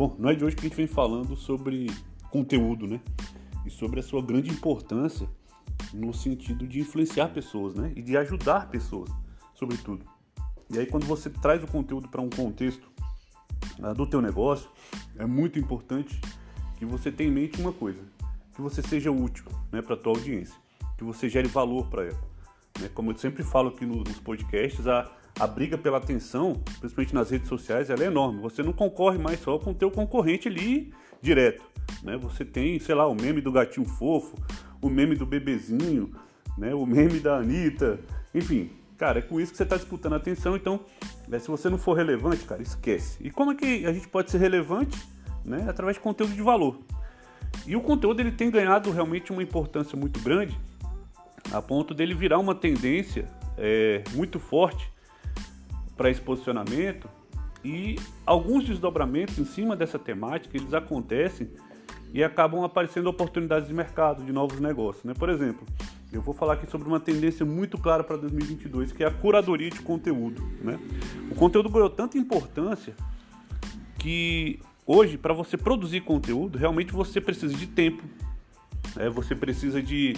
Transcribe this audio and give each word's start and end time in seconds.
Bom, 0.00 0.16
não 0.18 0.30
é 0.30 0.34
de 0.34 0.42
hoje 0.42 0.56
que 0.56 0.62
a 0.62 0.66
gente 0.66 0.78
vem 0.78 0.86
falando 0.86 1.36
sobre 1.36 1.88
conteúdo, 2.30 2.86
né? 2.86 3.02
E 3.66 3.70
sobre 3.70 4.00
a 4.00 4.02
sua 4.02 4.22
grande 4.22 4.48
importância 4.48 5.28
no 5.92 6.14
sentido 6.14 6.66
de 6.66 6.80
influenciar 6.80 7.28
pessoas, 7.28 7.74
né? 7.74 7.92
E 7.94 8.00
de 8.00 8.16
ajudar 8.16 8.70
pessoas, 8.70 9.10
sobretudo. 9.52 10.02
E 10.70 10.78
aí 10.78 10.86
quando 10.86 11.04
você 11.04 11.28
traz 11.28 11.62
o 11.62 11.66
conteúdo 11.66 12.08
para 12.08 12.22
um 12.22 12.30
contexto 12.30 12.90
uh, 13.78 13.92
do 13.92 14.06
teu 14.06 14.22
negócio, 14.22 14.70
é 15.18 15.26
muito 15.26 15.58
importante 15.58 16.18
que 16.78 16.86
você 16.86 17.12
tenha 17.12 17.28
em 17.28 17.34
mente 17.34 17.60
uma 17.60 17.70
coisa, 17.70 18.00
que 18.54 18.62
você 18.62 18.80
seja 18.80 19.10
útil, 19.10 19.44
né, 19.70 19.82
para 19.82 19.98
tua 19.98 20.14
audiência, 20.14 20.56
que 20.96 21.04
você 21.04 21.28
gere 21.28 21.46
valor 21.46 21.88
para 21.88 22.06
ela. 22.06 22.24
Né? 22.80 22.88
Como 22.94 23.10
eu 23.10 23.18
sempre 23.18 23.42
falo 23.42 23.68
aqui 23.68 23.84
nos 23.84 24.18
podcasts, 24.20 24.86
a, 24.86 25.12
a 25.38 25.46
briga 25.46 25.78
pela 25.78 25.98
atenção, 25.98 26.60
principalmente 26.80 27.14
nas 27.14 27.30
redes 27.30 27.48
sociais, 27.48 27.90
ela 27.90 28.02
é 28.02 28.06
enorme. 28.06 28.40
Você 28.40 28.62
não 28.62 28.72
concorre 28.72 29.18
mais 29.18 29.40
só 29.40 29.58
com 29.58 29.70
o 29.70 29.74
teu 29.74 29.90
concorrente 29.90 30.48
ali 30.48 30.92
direto. 31.20 31.62
Né? 32.02 32.16
Você 32.16 32.44
tem, 32.44 32.78
sei 32.78 32.94
lá, 32.94 33.06
o 33.06 33.14
meme 33.14 33.40
do 33.40 33.52
gatinho 33.52 33.86
fofo, 33.86 34.36
o 34.80 34.88
meme 34.88 35.14
do 35.14 35.26
bebezinho, 35.26 36.10
né? 36.56 36.74
o 36.74 36.84
meme 36.86 37.20
da 37.20 37.36
Anitta, 37.36 38.00
enfim. 38.34 38.70
Cara, 38.98 39.20
é 39.20 39.22
com 39.22 39.40
isso 39.40 39.52
que 39.52 39.56
você 39.56 39.62
está 39.62 39.76
disputando 39.76 40.12
a 40.12 40.16
atenção, 40.16 40.54
então, 40.54 40.80
né, 41.26 41.38
se 41.38 41.48
você 41.48 41.70
não 41.70 41.78
for 41.78 41.94
relevante, 41.94 42.44
cara, 42.44 42.60
esquece. 42.60 43.16
E 43.22 43.30
como 43.30 43.52
é 43.52 43.54
que 43.54 43.86
a 43.86 43.92
gente 43.94 44.06
pode 44.06 44.30
ser 44.30 44.36
relevante? 44.36 45.02
Né? 45.42 45.64
Através 45.66 45.96
de 45.96 46.02
conteúdo 46.02 46.34
de 46.34 46.42
valor. 46.42 46.78
E 47.66 47.74
o 47.74 47.80
conteúdo 47.80 48.20
ele 48.20 48.30
tem 48.30 48.50
ganhado 48.50 48.90
realmente 48.90 49.32
uma 49.32 49.42
importância 49.42 49.96
muito 49.96 50.20
grande, 50.20 50.58
a 51.50 51.62
ponto 51.62 51.94
dele 51.94 52.14
virar 52.14 52.38
uma 52.38 52.54
tendência 52.54 53.24
é, 53.56 54.04
muito 54.12 54.38
forte 54.38 54.92
para 56.00 56.08
esse 56.08 56.22
posicionamento 56.22 57.06
e 57.62 57.96
alguns 58.24 58.64
desdobramentos 58.64 59.38
em 59.38 59.44
cima 59.44 59.76
dessa 59.76 59.98
temática 59.98 60.56
eles 60.56 60.72
acontecem 60.72 61.50
e 62.14 62.24
acabam 62.24 62.64
aparecendo 62.64 63.08
oportunidades 63.08 63.68
de 63.68 63.74
mercado, 63.74 64.24
de 64.24 64.32
novos 64.32 64.58
negócios. 64.60 65.04
Né? 65.04 65.12
Por 65.12 65.28
exemplo, 65.28 65.66
eu 66.10 66.22
vou 66.22 66.32
falar 66.32 66.54
aqui 66.54 66.66
sobre 66.70 66.88
uma 66.88 66.98
tendência 66.98 67.44
muito 67.44 67.76
clara 67.76 68.02
para 68.02 68.16
2022, 68.16 68.92
que 68.92 69.04
é 69.04 69.08
a 69.08 69.10
curadoria 69.10 69.68
de 69.68 69.78
conteúdo. 69.80 70.42
Né? 70.62 70.80
O 71.30 71.34
conteúdo 71.34 71.68
ganhou 71.68 71.90
tanta 71.90 72.16
importância 72.16 72.94
que 73.98 74.58
hoje, 74.86 75.18
para 75.18 75.34
você 75.34 75.58
produzir 75.58 76.00
conteúdo, 76.00 76.56
realmente 76.56 76.94
você 76.94 77.20
precisa 77.20 77.54
de 77.54 77.66
tempo, 77.66 78.02
né? 78.96 79.10
você 79.10 79.36
precisa 79.36 79.82
de, 79.82 80.16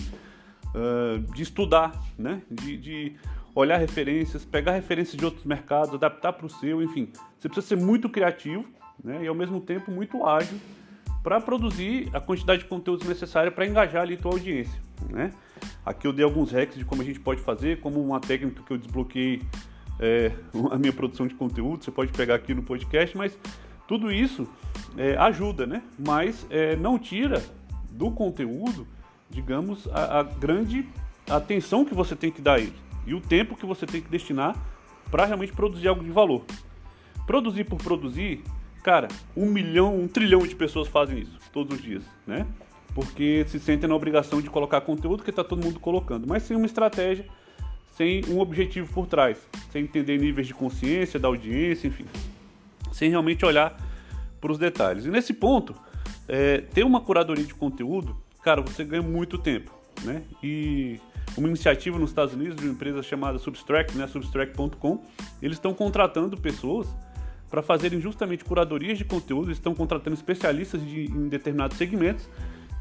uh, 0.77 1.19
de 1.35 1.42
estudar, 1.42 2.01
né? 2.17 2.41
de, 2.48 2.77
de 2.77 3.17
olhar 3.55 3.77
referências, 3.77 4.45
pegar 4.45 4.72
referências 4.72 5.17
de 5.17 5.25
outros 5.25 5.45
mercados, 5.45 5.95
adaptar 5.95 6.33
para 6.33 6.47
o 6.47 6.50
seu, 6.50 6.83
enfim. 6.83 7.08
Você 7.39 7.48
precisa 7.48 7.67
ser 7.67 7.77
muito 7.77 8.08
criativo 8.08 8.64
né? 9.03 9.25
e 9.25 9.27
ao 9.27 9.34
mesmo 9.34 9.61
tempo 9.61 9.91
muito 9.91 10.25
ágil 10.25 10.58
para 11.22 11.41
produzir 11.41 12.08
a 12.12 12.20
quantidade 12.20 12.62
de 12.62 12.69
conteúdos 12.69 13.06
necessária 13.06 13.50
para 13.50 13.67
engajar 13.67 14.03
ali 14.03 14.14
a 14.14 14.17
tua 14.17 14.33
audiência. 14.33 14.80
Né? 15.08 15.33
Aqui 15.84 16.06
eu 16.06 16.12
dei 16.12 16.25
alguns 16.25 16.50
hacks 16.50 16.77
de 16.77 16.84
como 16.84 17.03
a 17.03 17.05
gente 17.05 17.20
pode 17.20 17.41
fazer, 17.41 17.80
como 17.80 18.03
uma 18.03 18.20
técnica 18.20 18.62
que 18.62 18.73
eu 18.73 18.78
desbloqueei 18.78 19.42
é, 20.00 20.33
a 20.70 20.78
minha 20.78 20.92
produção 20.92 21.27
de 21.27 21.34
conteúdo, 21.34 21.84
você 21.84 21.91
pode 21.91 22.12
pegar 22.12 22.34
aqui 22.34 22.55
no 22.55 22.62
podcast, 22.62 23.17
mas 23.17 23.39
tudo 23.86 24.11
isso 24.11 24.48
é, 24.97 25.17
ajuda, 25.17 25.67
né? 25.67 25.83
Mas 25.98 26.47
é, 26.50 26.75
não 26.77 26.98
tira 26.98 27.42
do 27.91 28.11
conteúdo, 28.11 28.86
digamos, 29.28 29.86
a, 29.89 30.20
a 30.20 30.23
grande 30.23 30.89
atenção 31.28 31.84
que 31.84 31.95
você 31.95 32.17
tem 32.17 32.33
que 32.33 32.41
dar 32.41 32.55
a 32.55 32.61
ele 32.61 32.92
e 33.06 33.14
o 33.14 33.20
tempo 33.20 33.56
que 33.56 33.67
você 33.67 33.86
tem 33.86 34.00
que 34.00 34.08
destinar 34.08 34.56
para 35.11 35.25
realmente 35.25 35.53
produzir 35.53 35.89
algo 35.89 36.03
de 36.03 36.11
valor. 36.11 36.45
Produzir 37.27 37.64
por 37.64 37.78
produzir, 37.78 38.42
cara, 38.83 39.08
um 39.36 39.47
milhão, 39.47 39.96
um 39.98 40.08
trilhão 40.08 40.40
de 40.40 40.55
pessoas 40.55 40.89
fazem 40.89 41.20
isso 41.20 41.39
todos 41.52 41.77
os 41.77 41.83
dias, 41.83 42.02
né? 42.27 42.46
Porque 42.95 43.45
se 43.48 43.58
sentem 43.58 43.89
na 43.89 43.95
obrigação 43.95 44.41
de 44.41 44.51
colocar 44.51 44.80
conteúdo 44.83 45.23
que 45.23 45.30
está 45.30 45.42
todo 45.42 45.62
mundo 45.62 45.80
colocando, 45.80 46.27
mas 46.27 46.42
sem 46.42 46.57
uma 46.57 46.67
estratégia, 46.67 47.27
sem 47.96 48.24
um 48.29 48.41
objetivo 48.41 48.92
por 48.92 49.07
trás, 49.07 49.39
sem 49.70 49.85
entender 49.85 50.18
níveis 50.18 50.46
de 50.46 50.55
consciência 50.55 51.18
da 51.18 51.29
audiência, 51.29 51.86
enfim, 51.89 52.07
sem 52.91 53.11
realmente 53.11 53.45
olhar 53.45 53.77
para 54.41 54.52
os 54.52 54.58
detalhes. 54.58 55.05
E 55.05 55.11
nesse 55.11 55.33
ponto, 55.33 55.74
é, 56.29 56.58
ter 56.58 56.85
uma 56.85 57.01
curadoria 57.01 57.45
de 57.45 57.55
conteúdo, 57.55 58.17
cara, 58.42 58.61
você 58.61 58.85
ganha 58.85 59.02
muito 59.02 59.39
tempo, 59.39 59.73
né? 60.02 60.23
E 60.42 60.98
uma 61.37 61.48
iniciativa 61.48 61.98
nos 61.98 62.11
Estados 62.11 62.35
Unidos 62.35 62.57
de 62.57 62.65
uma 62.65 62.73
empresa 62.73 63.03
chamada 63.03 63.39
Substract, 63.39 63.97
né, 63.97 64.07
substract.com, 64.07 65.03
eles 65.41 65.57
estão 65.57 65.73
contratando 65.73 66.37
pessoas 66.37 66.89
para 67.51 67.63
fazerem 67.63 68.01
justamente 68.01 68.45
curadorias 68.45 68.97
de 68.97 69.05
conteúdo, 69.05 69.51
estão 69.51 69.75
contratando 69.75 70.15
especialistas 70.15 70.81
de, 70.85 71.05
em 71.05 71.29
determinados 71.29 71.77
segmentos 71.77 72.29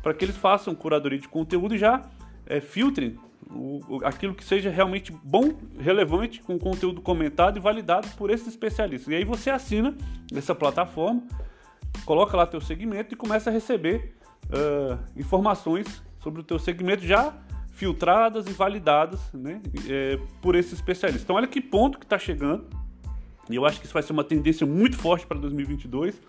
para 0.02 0.14
que 0.14 0.26
eles 0.26 0.38
façam 0.38 0.74
curadoria 0.74 1.20
de 1.20 1.28
conteúdo 1.28 1.76
e 1.76 1.78
já 1.78 2.02
é, 2.46 2.60
filtrem 2.60 3.18
o, 3.50 4.00
aquilo 4.04 4.34
que 4.34 4.44
seja 4.44 4.70
realmente 4.70 5.12
bom, 5.24 5.54
relevante, 5.78 6.42
com 6.42 6.58
conteúdo 6.58 7.02
comentado 7.02 7.58
e 7.58 7.60
validado 7.60 8.08
por 8.18 8.30
esses 8.30 8.48
especialistas. 8.48 9.12
E 9.12 9.16
aí 9.16 9.26
você 9.26 9.50
assina 9.50 9.96
essa 10.34 10.56
plataforma, 10.56 11.22
coloca 12.06 12.38
lá 12.38 12.46
teu 12.46 12.62
segmento 12.62 13.14
e 13.14 13.18
começa 13.18 13.50
a 13.50 13.54
receber 13.54 14.16
uh, 14.46 14.98
informações 15.18 16.02
sobre 16.20 16.42
o 16.42 16.44
teu 16.44 16.60
segmento 16.60 17.06
já 17.06 17.34
filtradas 17.72 18.48
e 18.48 18.52
validadas 18.52 19.20
né, 19.34 19.62
é, 19.90 20.20
por 20.42 20.56
esses 20.56 20.74
especialistas. 20.74 21.24
Então 21.24 21.36
olha 21.36 21.48
que 21.48 21.62
ponto 21.62 21.98
que 21.98 22.06
está 22.06 22.20
chegando. 22.20 22.66
E 23.50 23.56
eu 23.56 23.66
acho 23.66 23.80
que 23.80 23.86
isso 23.86 23.94
vai 23.94 24.04
ser 24.04 24.14
uma 24.14 24.24
tendência 24.24 24.66
muito 24.66 24.98
forte 24.98 25.26
para 25.26 25.38
2022. 25.38 26.22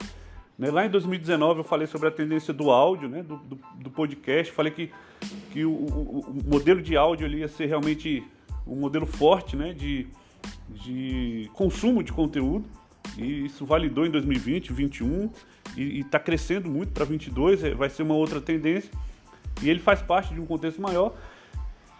Né? 0.58 0.70
Lá 0.70 0.86
em 0.86 0.90
2019 0.90 1.60
eu 1.60 1.64
falei 1.64 1.86
sobre 1.86 2.08
a 2.08 2.10
tendência 2.10 2.52
do 2.52 2.70
áudio, 2.70 3.08
né? 3.08 3.22
do, 3.22 3.36
do, 3.36 3.58
do 3.80 3.90
podcast. 3.90 4.52
Falei 4.52 4.72
que, 4.72 4.90
que 5.52 5.64
o, 5.64 5.70
o, 5.70 6.20
o, 6.20 6.50
modelo 6.50 6.80
de 6.80 6.96
áudio 6.96 7.26
ali 7.26 7.38
ia 7.38 7.48
ser 7.48 7.66
realmente 7.66 8.24
um 8.66 8.76
modelo 8.76 9.06
forte 9.06 9.56
né? 9.56 9.72
de, 9.72 10.06
de 10.68 11.50
consumo 11.52 12.02
de 12.02 12.12
conteúdo. 12.12 12.64
E 13.18 13.46
isso 13.46 13.66
validou 13.66 14.06
em 14.06 14.10
2020, 14.10 14.68
2021 14.68 15.30
e 15.76 16.00
está 16.00 16.18
crescendo 16.18 16.70
muito 16.70 16.92
para 16.92 17.04
2022. 17.04 17.64
É, 17.64 17.74
vai 17.74 17.90
ser 17.90 18.02
uma 18.02 18.14
outra 18.14 18.40
tendência. 18.40 18.90
E 19.62 19.70
ele 19.70 19.80
faz 19.80 20.02
parte 20.02 20.34
de 20.34 20.40
um 20.40 20.46
contexto 20.46 20.80
maior 20.80 21.14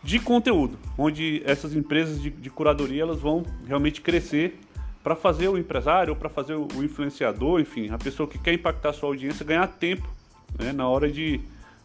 de 0.02 0.18
conteúdo, 0.18 0.78
onde 0.98 1.42
essas 1.44 1.74
empresas 1.74 2.20
de, 2.20 2.30
de 2.30 2.50
curadoria 2.50 3.02
elas 3.02 3.20
vão 3.20 3.44
realmente 3.66 4.00
crescer 4.00 4.58
para 5.02 5.16
fazer 5.16 5.48
o 5.48 5.58
empresário 5.58 6.14
para 6.14 6.28
fazer 6.28 6.54
o, 6.54 6.68
influenciador, 6.82 7.60
enfim, 7.60 7.90
a 7.90 7.98
pessoa 7.98 8.28
que 8.28 8.38
quer 8.38 8.52
impactar 8.52 8.92
sua 8.92 9.08
audiência 9.08 9.44
ganhar 9.44 9.66
tempo 9.66 10.08
né, 10.58 10.72
na 10.72 10.88
hora 10.88 11.10
de 11.10 11.40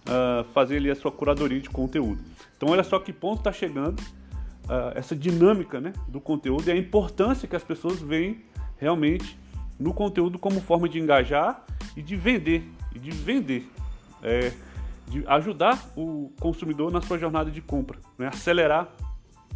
uh, 0.08 0.44
fazer 0.54 0.78
ali 0.78 0.90
a 0.90 0.96
sua 0.96 1.12
curadoria 1.12 1.60
de 1.60 1.70
conteúdo. 1.70 2.22
Então 2.56 2.70
olha 2.70 2.84
só 2.84 3.00
que 3.00 3.12
ponto 3.12 3.40
está 3.40 3.52
chegando 3.52 4.00
uh, 4.00 4.94
essa 4.96 5.16
dinâmica 5.16 5.80
né, 5.80 5.94
do 6.08 6.20
conteúdo 6.20 6.68
e 6.68 6.72
a 6.72 6.78
importância 6.78 7.48
que 7.48 7.56
as 7.56 7.64
pessoas 7.64 8.00
veem 8.02 8.44
realmente 8.78 9.38
no 9.80 9.94
conteúdo 9.94 10.40
como 10.40 10.60
forma 10.62 10.88
de 10.88 11.00
engajar 11.00 11.64
e 11.96 12.02
de 12.02 12.16
vender 12.16 12.64
e 12.96 13.00
de 13.00 13.12
vender. 13.12 13.68
É, 14.24 14.52
de 15.08 15.24
ajudar 15.28 15.92
o 15.96 16.32
consumidor 16.40 16.92
na 16.92 17.02
sua 17.02 17.18
jornada 17.18 17.50
de 17.50 17.62
compra, 17.62 18.00
né? 18.18 18.28
acelerar 18.28 18.90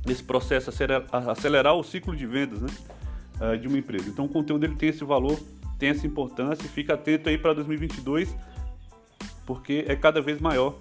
esse 0.08 0.24
processo, 0.24 0.70
acelerar, 0.70 1.06
acelerar 1.12 1.76
o 1.76 1.84
ciclo 1.84 2.16
de 2.16 2.26
vendas 2.26 2.62
né? 2.62 2.70
uh, 3.40 3.58
de 3.58 3.68
uma 3.68 3.78
empresa. 3.78 4.10
Então 4.10 4.26
o 4.26 4.30
conteúdo 4.30 4.64
ele 4.64 4.76
tem 4.76 4.90
esse 4.90 5.04
valor, 5.04 5.40
tem 5.78 5.90
essa 5.90 6.08
importância, 6.08 6.68
fica 6.70 6.94
atento 6.94 7.30
aí 7.30 7.38
para 7.38 7.54
2022, 7.54 8.36
porque 9.46 9.86
é 9.88 9.96
cada 9.96 10.22
vez 10.22 10.40
maior 10.40 10.80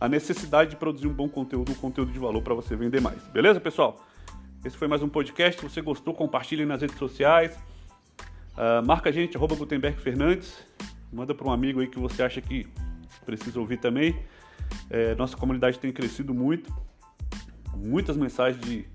a 0.00 0.08
necessidade 0.08 0.70
de 0.70 0.76
produzir 0.76 1.06
um 1.06 1.12
bom 1.12 1.28
conteúdo, 1.28 1.72
um 1.72 1.74
conteúdo 1.74 2.12
de 2.12 2.18
valor 2.18 2.42
para 2.42 2.54
você 2.54 2.76
vender 2.76 3.00
mais. 3.00 3.22
Beleza, 3.28 3.58
pessoal? 3.60 4.04
Esse 4.64 4.76
foi 4.76 4.88
mais 4.88 5.02
um 5.02 5.08
podcast. 5.08 5.60
Se 5.60 5.68
você 5.68 5.80
gostou, 5.80 6.12
compartilhe 6.12 6.64
nas 6.64 6.80
redes 6.80 6.98
sociais. 6.98 7.56
Uh, 8.52 8.84
marca 8.86 9.08
a 9.10 9.12
gente, 9.12 9.36
arroba 9.36 9.54
Gutenberg 9.54 9.98
Fernandes. 10.00 10.64
Manda 11.12 11.34
para 11.34 11.46
um 11.46 11.52
amigo 11.52 11.80
aí 11.80 11.86
que 11.86 11.98
você 11.98 12.22
acha 12.22 12.40
que 12.40 12.66
precisa 13.24 13.58
ouvir 13.58 13.78
também. 13.78 14.16
É, 14.90 15.14
nossa 15.14 15.36
comunidade 15.36 15.78
tem 15.78 15.92
crescido 15.92 16.34
muito, 16.34 16.74
muitas 17.74 18.16
mensagens 18.16 18.60
de, 18.64 18.86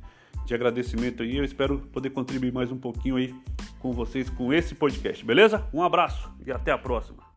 de 0.45 0.53
agradecimento 0.53 1.23
aí. 1.23 1.37
Eu 1.37 1.43
espero 1.43 1.79
poder 1.93 2.09
contribuir 2.11 2.51
mais 2.51 2.71
um 2.71 2.77
pouquinho 2.77 3.15
aí 3.15 3.33
com 3.79 3.91
vocês 3.91 4.29
com 4.29 4.53
esse 4.53 4.75
podcast, 4.75 5.25
beleza? 5.25 5.67
Um 5.73 5.81
abraço 5.81 6.31
e 6.45 6.51
até 6.51 6.71
a 6.71 6.77
próxima. 6.77 7.30